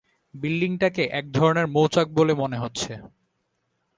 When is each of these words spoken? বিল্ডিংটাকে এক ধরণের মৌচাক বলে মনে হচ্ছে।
বিল্ডিংটাকে 0.33 1.03
এক 1.11 1.25
ধরণের 1.31 1.67
মৌচাক 1.67 2.07
বলে 2.09 2.33
মনে 2.33 2.57
হচ্ছে। 2.57 2.91